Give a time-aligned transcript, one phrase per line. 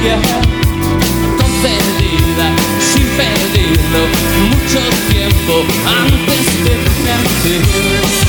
[0.00, 0.40] vieja,
[1.38, 2.46] tan perdida,
[2.80, 4.02] sin perderlo,
[4.50, 4.80] mucho
[5.10, 6.74] tiempo antes de
[7.04, 8.19] partir.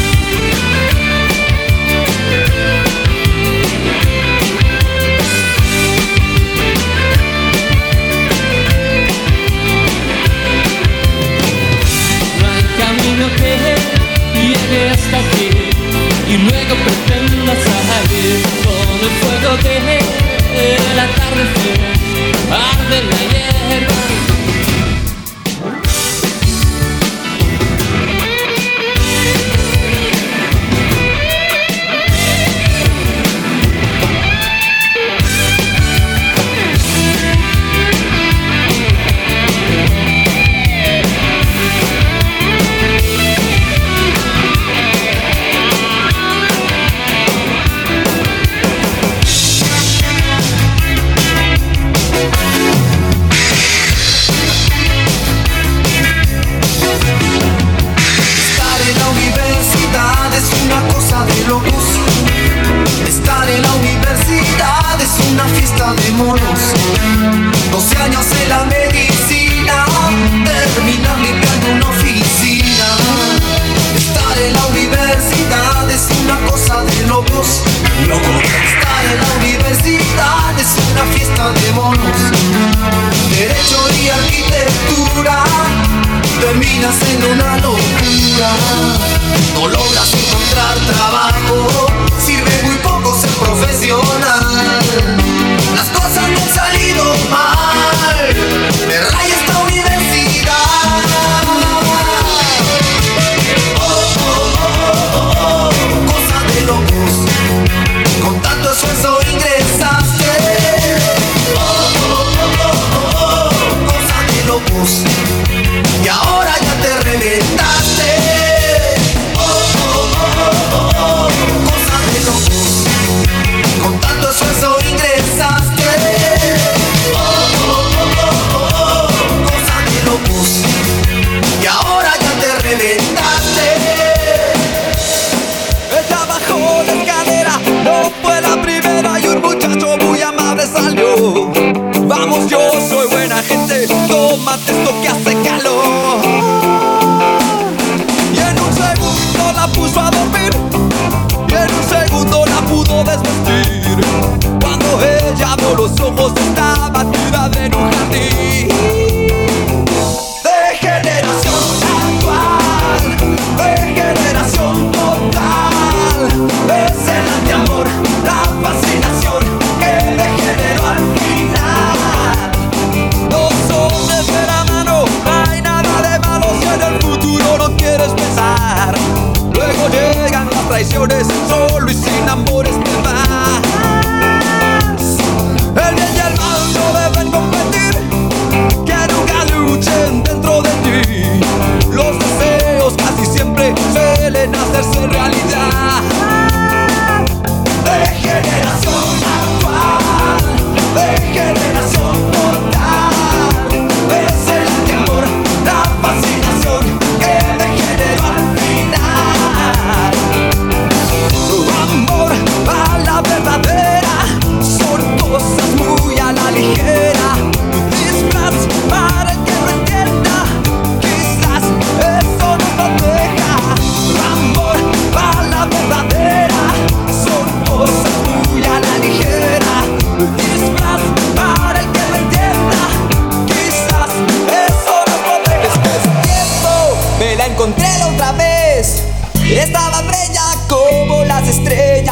[116.03, 118.50] Y ahora ya te reventaste.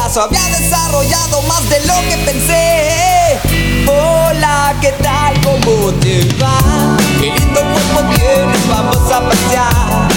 [0.00, 3.38] había desarrollado más de lo que pensé.
[3.86, 5.38] Hola, ¿qué tal?
[5.42, 6.96] ¿Cómo te va?
[7.20, 10.09] Qué lindo cuerpo tienes, vamos a pasear.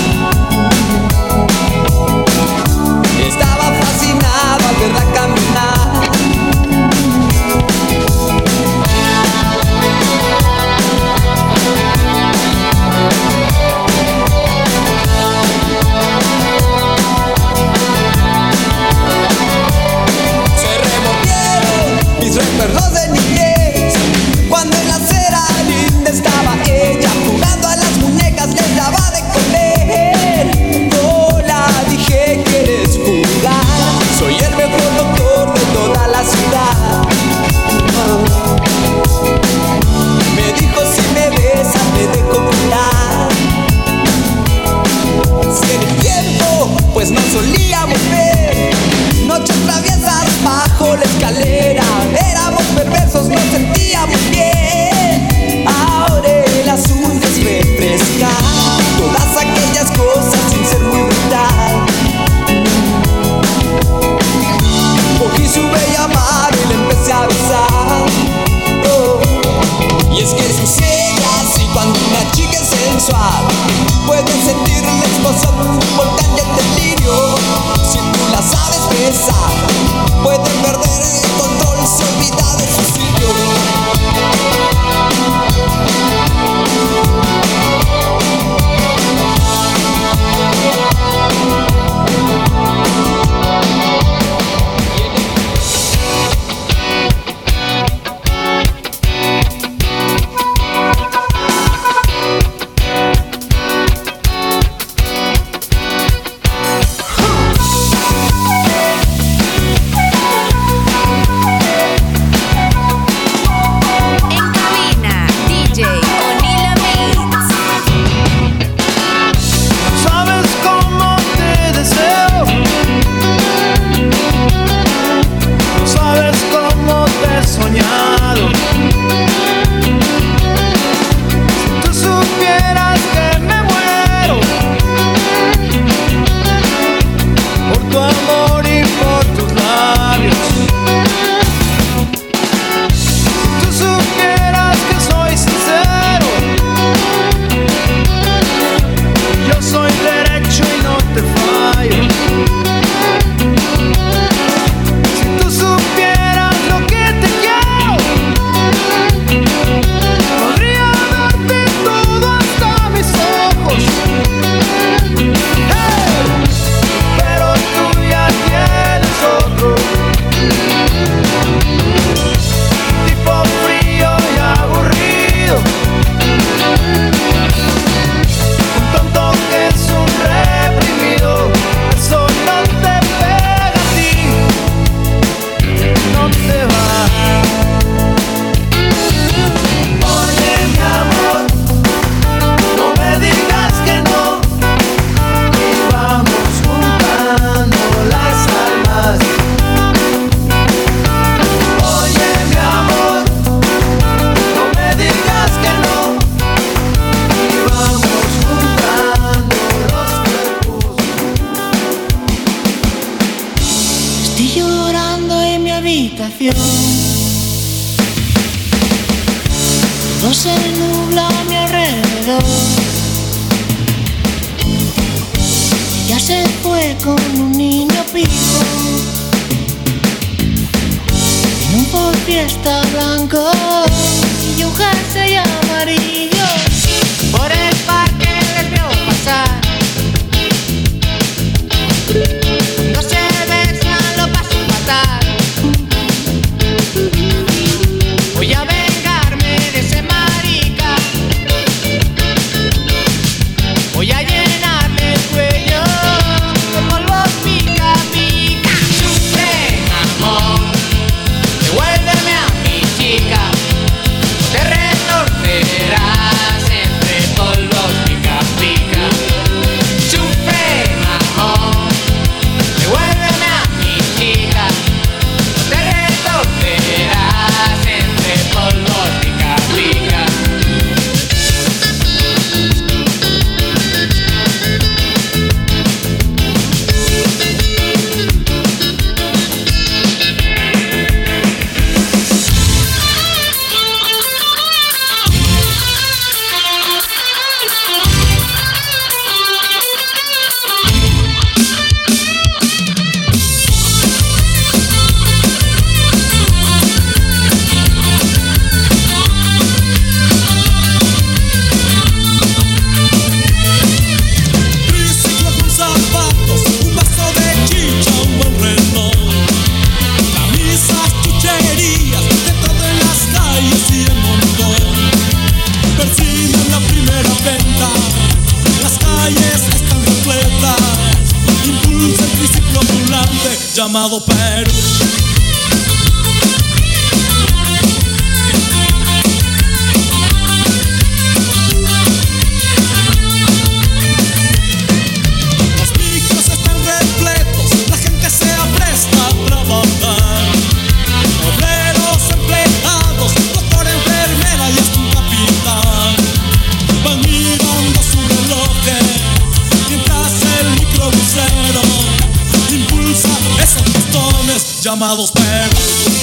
[364.83, 366.22] Llamados perros.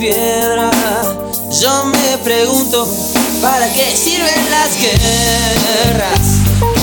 [0.00, 2.88] Yo me pregunto,
[3.42, 6.20] ¿para qué sirven las guerras?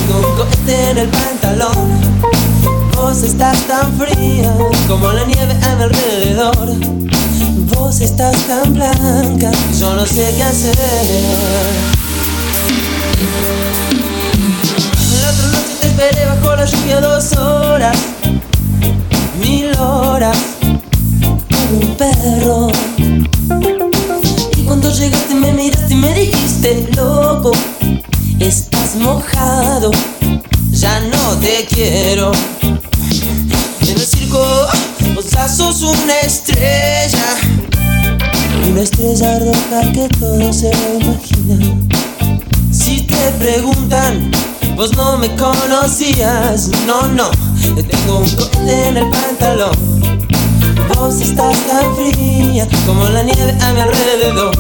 [0.08, 2.00] Con cohete en el pantalón,
[2.96, 4.54] vos estás tan fría
[4.88, 6.76] como la nieve a mi alrededor.
[7.76, 10.76] Vos estás tan blanca, yo no sé qué hacer.
[15.22, 17.98] La otra noche te esperé bajo la lluvia dos horas,
[19.42, 22.68] mil horas, como un perro.
[24.88, 27.52] Cuando llegaste me miraste y me dijiste, loco,
[28.40, 29.92] estás mojado,
[30.72, 32.32] ya no te quiero.
[32.62, 34.42] En el circo,
[35.14, 37.36] vos sos una estrella.
[38.72, 41.78] Una estrella roja que todo se lo imagina.
[42.72, 44.32] Si te preguntan,
[44.78, 46.70] vos no me conocías.
[46.86, 47.30] No, no,
[47.90, 49.97] tengo un cohete en el pantalón.
[51.00, 54.56] Vos estás tan fría como la nieve a mi alrededor.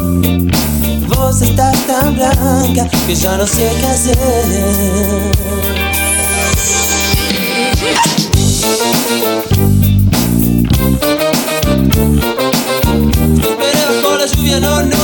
[1.08, 4.17] Vos estás tan blanca que ya no sé qué hacer.
[14.04, 14.96] Por la lluvia no.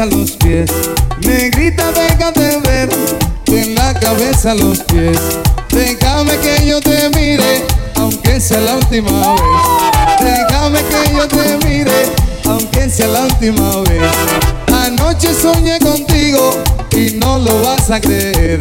[0.00, 0.70] A los pies.
[1.22, 2.88] Negrita, déjate ver,
[3.46, 5.18] de la cabeza a los pies.
[5.70, 7.64] Déjame que yo te mire,
[7.96, 9.40] aunque sea la última vez.
[10.20, 12.12] Déjame que yo te mire,
[12.44, 14.02] aunque sea la última vez.
[14.72, 18.60] Anoche soñé contigo y no lo vas a creer.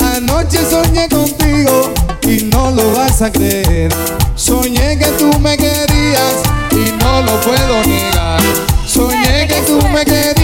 [0.00, 3.92] Anoche soñé contigo y no lo vas a creer.
[4.34, 6.36] Soñé que tú me querías
[6.72, 8.40] y no lo puedo negar.
[8.86, 10.39] Soñé que tú me querías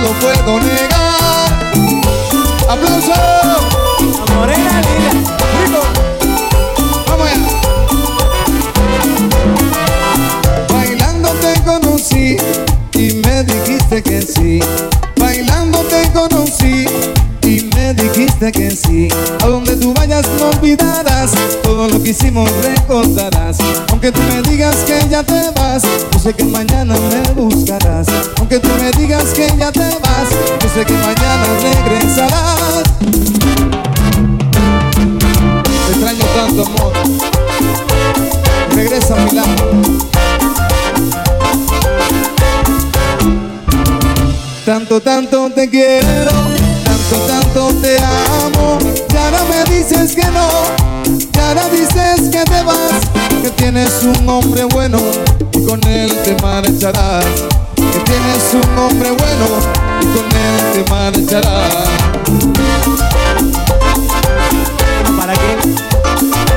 [0.00, 1.60] lo puedo negar.
[2.68, 3.16] ¡Aplausos!
[4.34, 5.10] Morena linda.
[5.64, 5.82] Rico.
[7.06, 7.48] Vamos allá.
[10.72, 12.36] Bailando te conocí
[12.94, 14.60] y me dijiste que sí.
[15.16, 16.86] Bailando te conocí
[17.42, 19.08] y me dijiste que sí.
[19.42, 21.32] A donde tú vayas no olvidarás
[21.62, 23.58] todo lo que hicimos recordarás.
[24.02, 28.06] Aunque tú me digas que ya te vas, yo sé que mañana me buscarás.
[28.38, 32.82] Aunque tú me digas que ya te vas, yo sé que mañana regresarás.
[35.84, 36.92] Te extraño tanto, amor.
[38.74, 39.48] Regresa a mi lado.
[44.64, 46.32] Tanto, tanto te quiero,
[46.84, 48.78] tanto, tanto te amo.
[49.12, 50.48] Y ahora me dices que no,
[51.18, 54.98] y ahora dices que te vas, que tienes un hombre bueno
[55.52, 57.24] y con él te marcharás.
[57.74, 59.46] Que tienes un hombre bueno
[60.00, 61.88] y con él te marcharás.
[65.16, 66.49] ¿Para qué?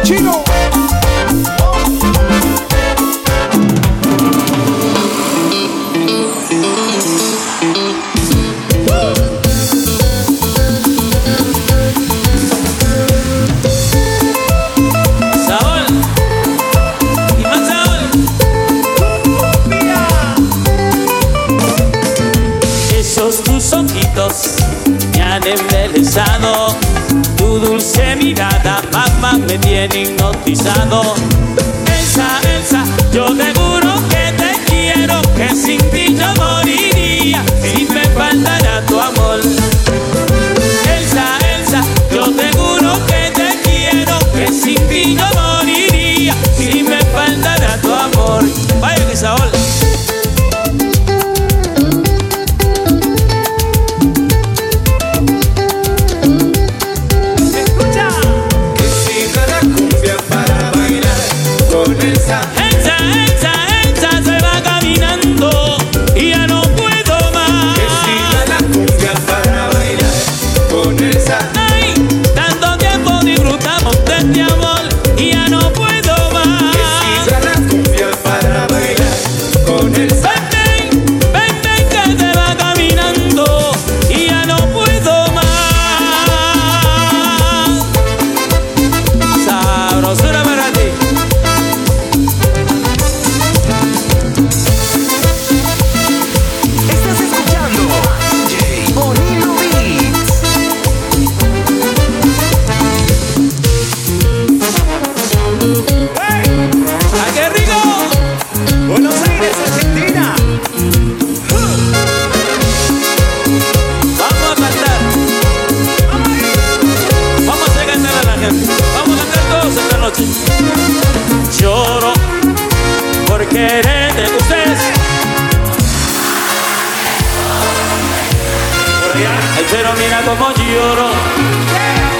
[129.74, 131.10] Pero mira cómo lloro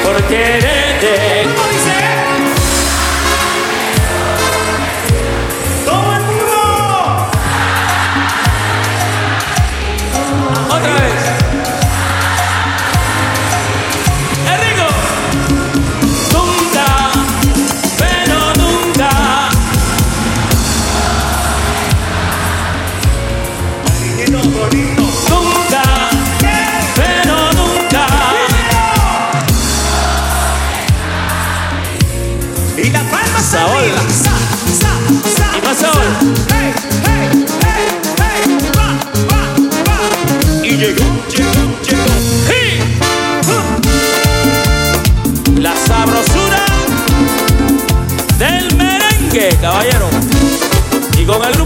[0.04, 1.46] por quererte.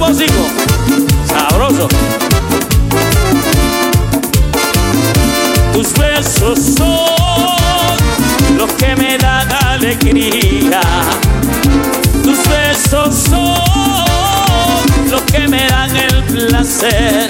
[0.10, 0.48] Y con el grupo
[1.28, 1.28] 5.
[1.28, 1.88] Sabroso.
[5.98, 10.82] besos son los que me dan alegría.
[12.24, 17.30] Tus besos son los que me dan el placer.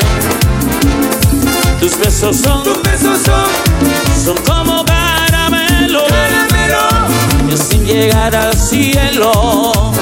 [1.79, 7.49] Tus besos son, tus besos son, son como caramelo, caramelo.
[7.49, 9.93] que sin llegar al cielo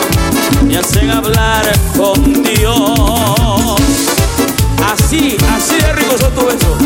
[0.76, 1.64] me hacen hablar
[1.96, 3.76] con Dios.
[4.92, 6.78] Así, así de rico son tus besos.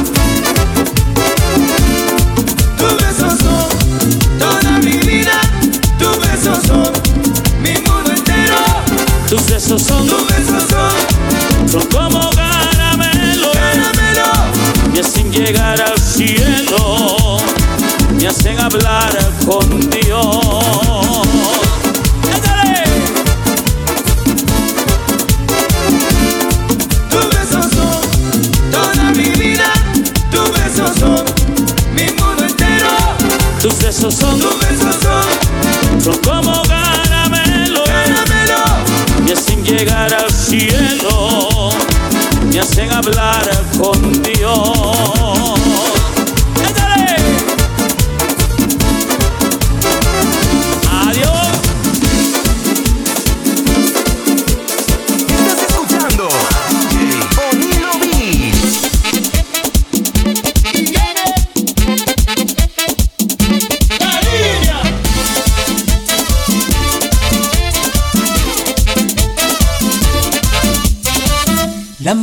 [2.77, 5.41] Tus besos son toda mi vida,
[5.97, 6.91] tus besos son
[7.63, 8.57] mi mundo entero.
[9.27, 14.93] Tus besos son, tus besos son, son como caramelo, caramelo.
[14.93, 17.39] que sin llegar al cielo
[18.19, 19.17] me hacen hablar
[19.47, 21.18] con Dios.
[34.09, 39.25] Besos son, Tus besos son, son como caramelo, caramelo.
[39.25, 41.69] que sin llegar al cielo
[42.51, 43.58] me hacen hablar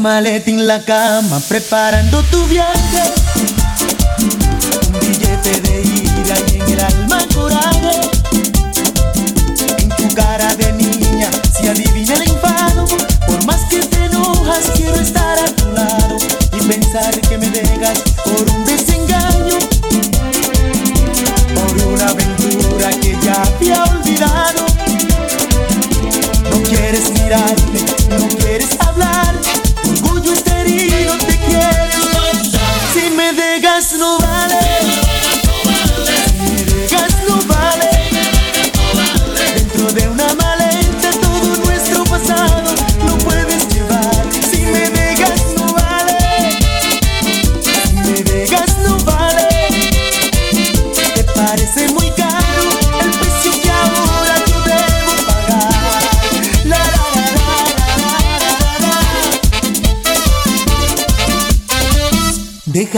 [0.08, 3.12] En la cama preparando tu viaje.
[4.86, 8.10] Un billete de ida y en el alma coraje.
[9.78, 12.86] En tu cara de niña se adivina el enfado.
[13.26, 16.16] Por más que te enojas, quiero estar a tu lado
[16.52, 19.58] y pensar que me dejas por un desengaño.
[21.52, 24.66] Por una aventura que ya había olvidado.
[26.48, 27.65] No quieres mirarme,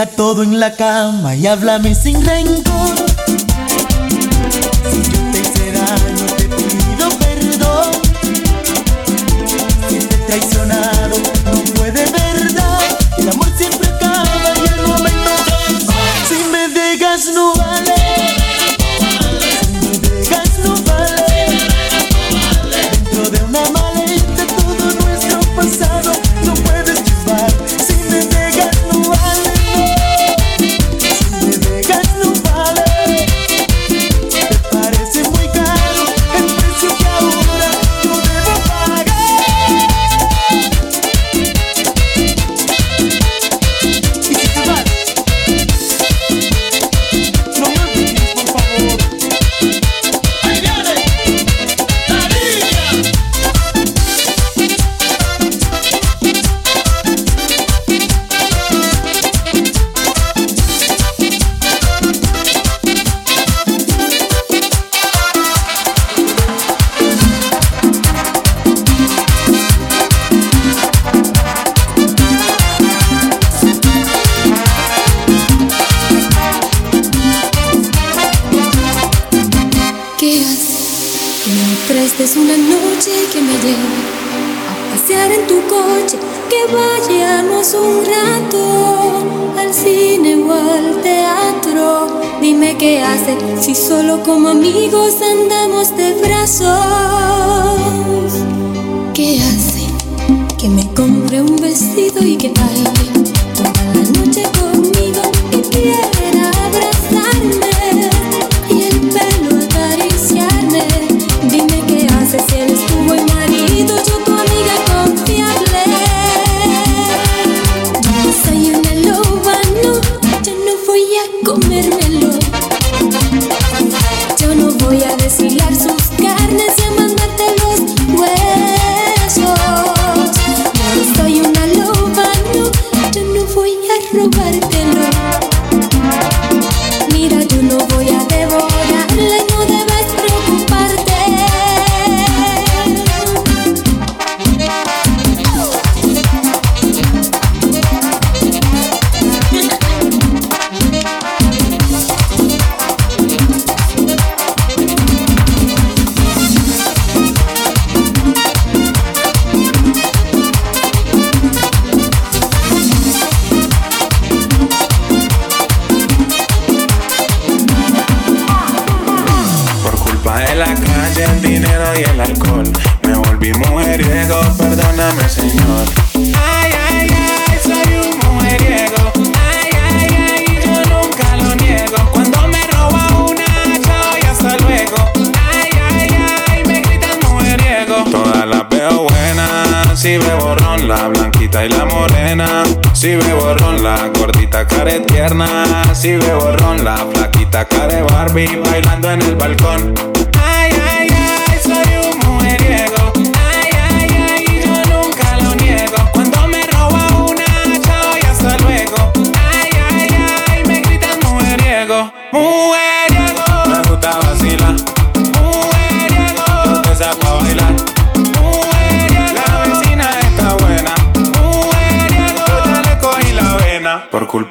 [0.07, 3.07] Todo en la cama y háblame sin rencor.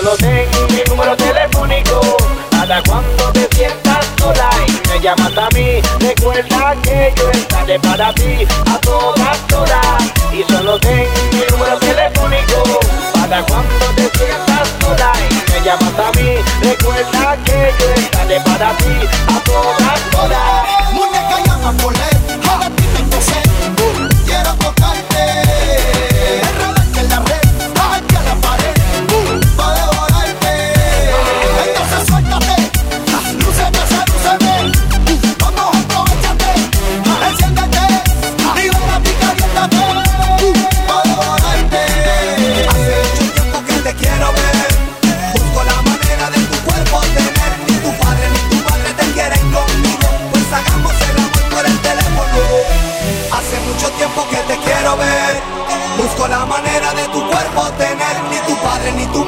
[0.00, 2.00] solo ten mi número telefónico.
[2.50, 8.12] Para cuando te sientas sola y me llamas a mí, recuerda que yo estaré para
[8.14, 10.02] ti a todas horas.
[10.32, 12.80] Y solo ten mi número telefónico.
[13.12, 18.76] Para cuando te sientas sola y me llamas a mí, recuerda que yo estaré para
[18.78, 18.94] ti
[19.28, 20.92] a todas horas.
[20.92, 21.94] Muñeca llama por
[22.48, 23.50] ahora a ti tengo sed,
[24.24, 25.20] quiero tocarte.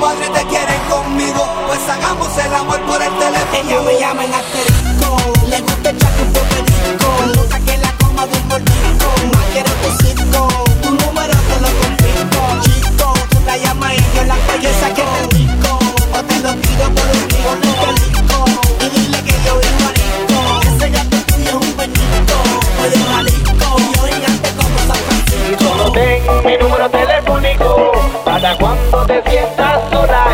[0.03, 3.53] padres te quieren conmigo, pues hagamos el amor por el teléfono.
[3.63, 5.09] Ella me llama en asterisco,
[5.49, 10.49] le gusta echar un poquitico, nota que la coma de un gordito, más que requisito,
[10.83, 15.05] tu número te lo confisco, chico, tú la llamas y yo la cuello y saque
[15.21, 15.79] el rico,
[16.19, 18.41] o te lo tiro por un río, no
[18.81, 20.37] y dile que yo igualito,
[20.69, 22.37] ese gato tuyo es un peñito,
[22.83, 23.53] oye malito,
[23.95, 25.69] yo gigante como San Francisco.
[25.77, 27.93] No ten mi número telefónico,
[28.25, 29.72] para cuando te sientas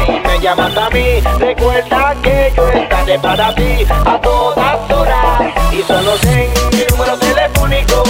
[0.07, 1.21] y me llamas a mí.
[1.39, 5.43] Recuerda que yo estaré para ti a todas horas.
[5.73, 8.03] Y solo sé mi número telefónico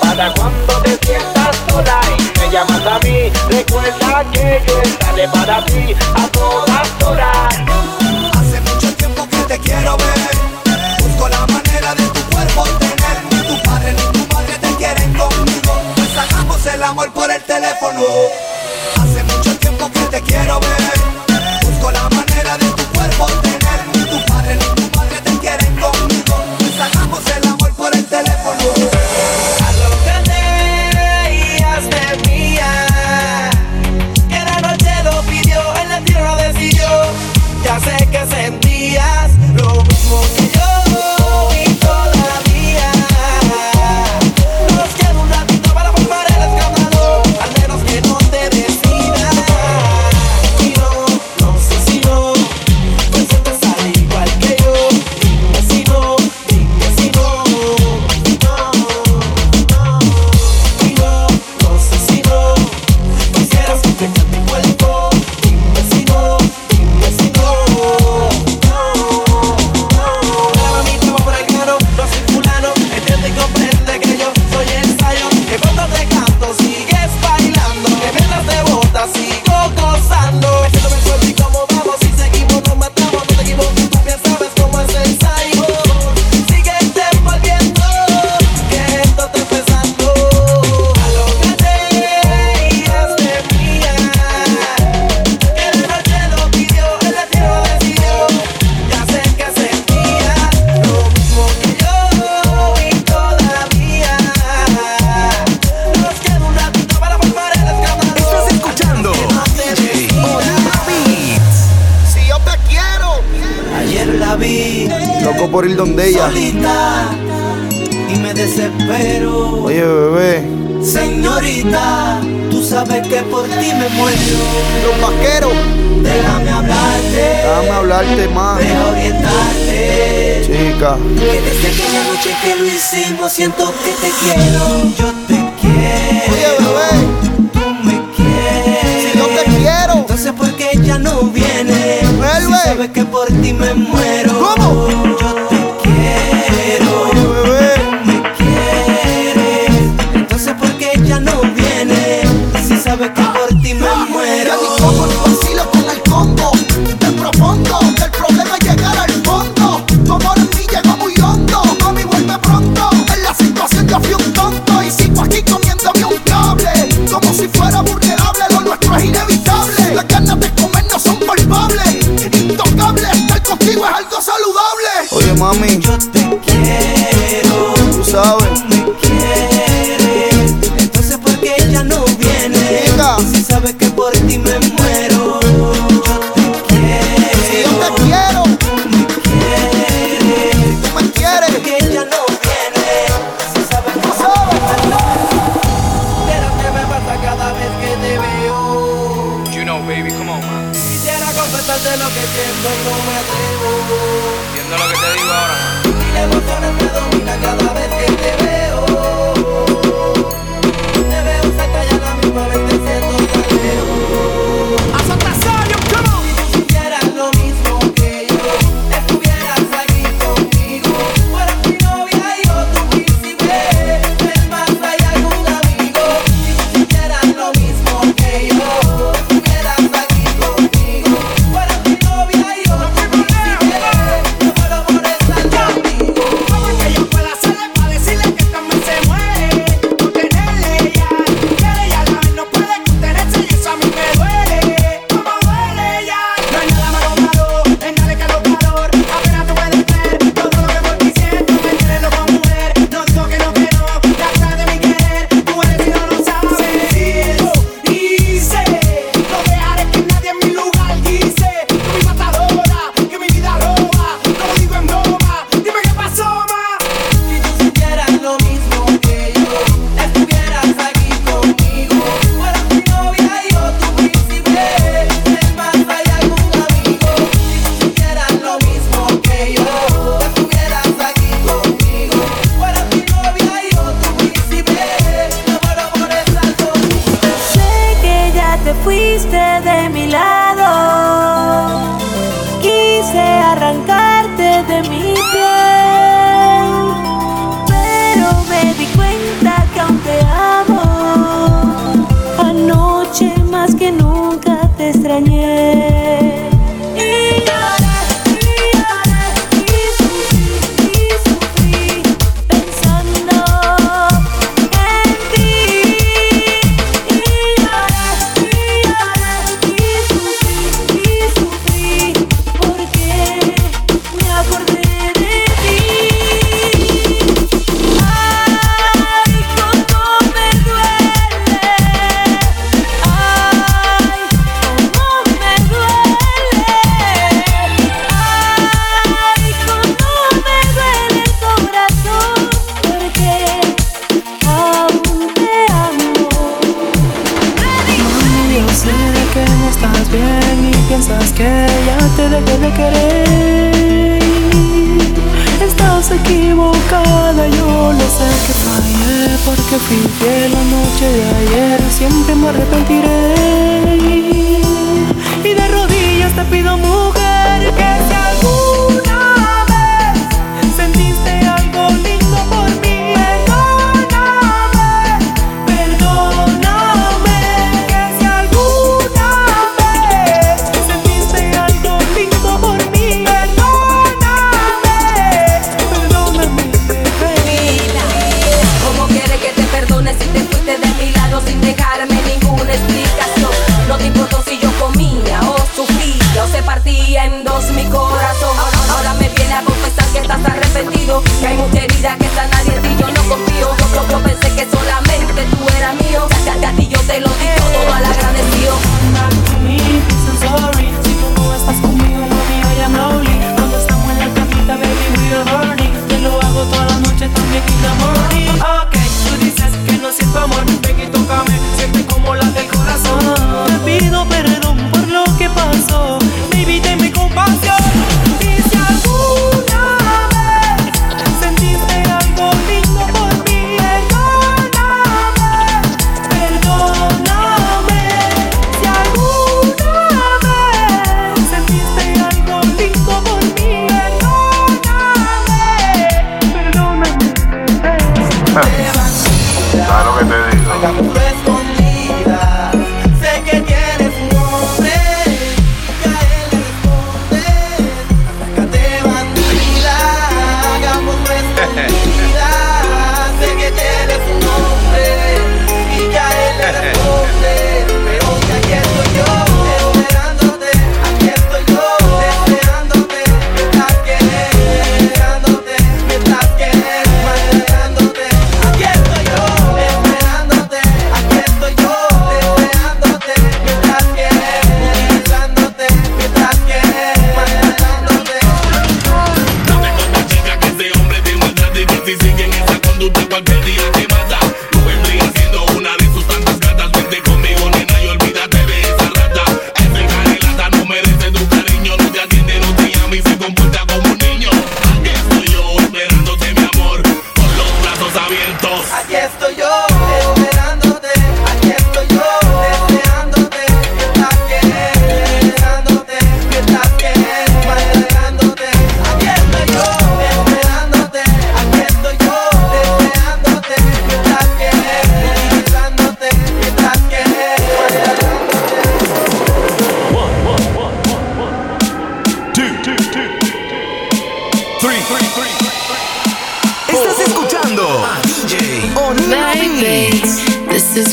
[0.00, 3.32] para cuando te sientas sola y me llamas a mí.
[3.48, 7.54] Recuerda que yo estaré para ti a todas horas.
[8.38, 10.76] Hace mucho tiempo que te quiero ver.
[11.02, 13.16] Busco la manera de tu cuerpo tener.
[13.30, 15.80] Ni tu padre ni tu madre te quieren conmigo.
[16.48, 18.02] Pues el amor por el teléfono.
[18.96, 21.25] Hace mucho tiempo que te quiero ver.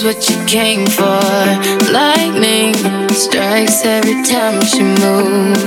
[0.04, 1.22] what you came for.
[1.92, 2.74] Lightning
[3.14, 5.64] strikes every time she moves.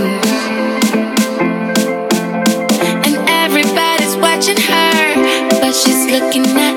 [3.07, 5.15] And everybody's watching her,
[5.61, 6.76] but she's looking at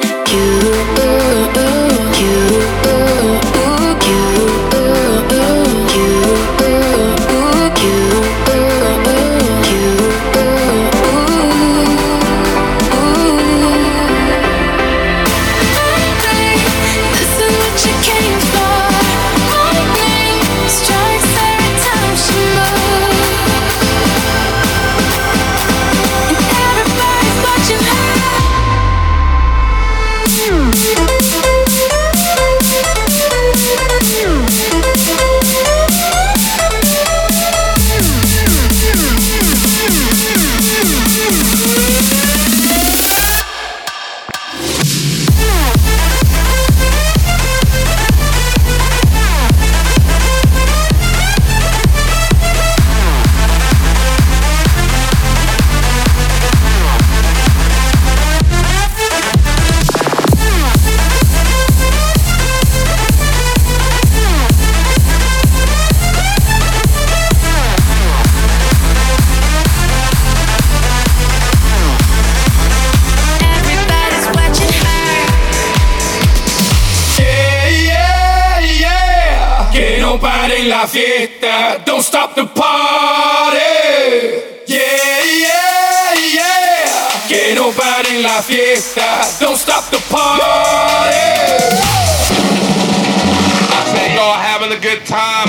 [95.06, 95.49] time.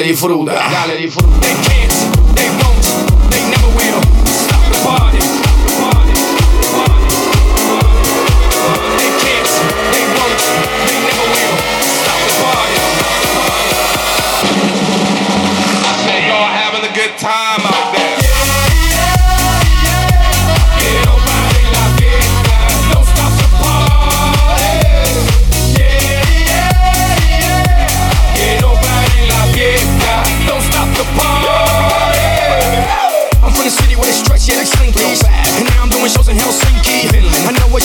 [0.00, 1.89] Gale di frutta, Gale di fruda.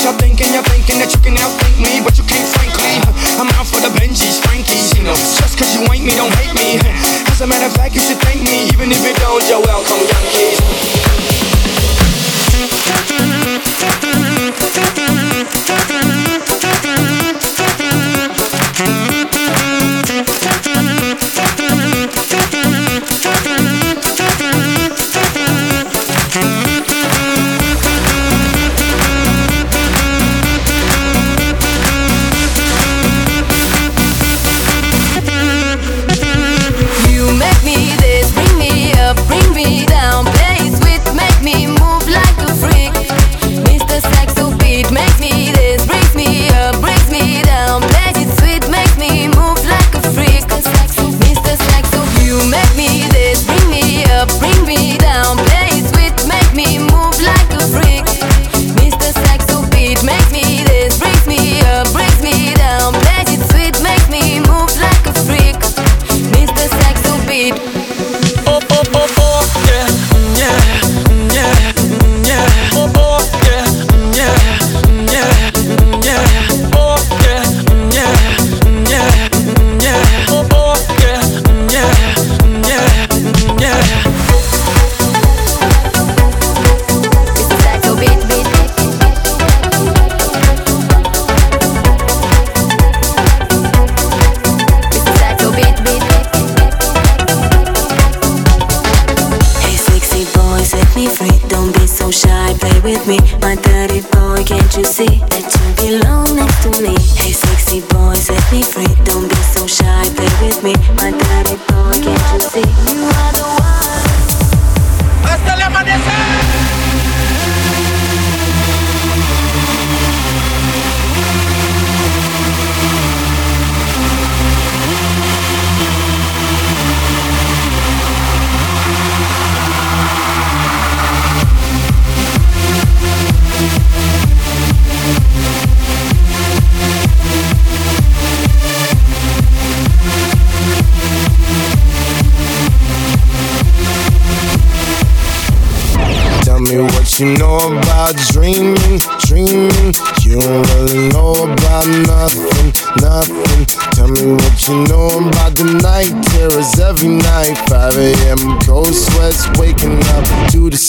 [0.06, 3.02] You're thinking, you're thinking that you can outthink me, but you can't, frankly.
[3.42, 4.94] I'm out for the Benji's, Frankie's.
[4.94, 6.78] You know, just cause you ain't me, don't hate me.
[7.26, 9.98] As a matter of fact, you should thank me, even if you don't, you're welcome,
[10.06, 10.65] young kids.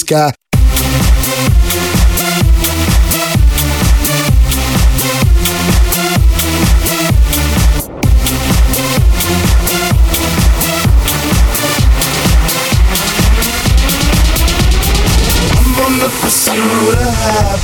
[0.06, 0.45] buscar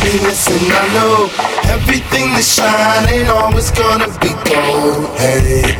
[0.03, 1.30] happiness and I know
[1.70, 5.16] everything that that's ain't always oh, gonna be gold.
[5.18, 5.78] Hey,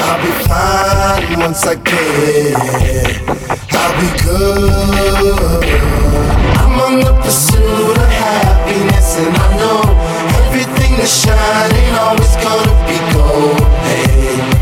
[0.00, 3.20] I'll be fine once I get it.
[3.72, 5.64] I'll be good.
[6.58, 9.80] I'm on the pursuit of happiness and I know
[10.46, 13.60] everything that that's ain't oh, always gonna be gold.
[13.84, 14.57] Hey.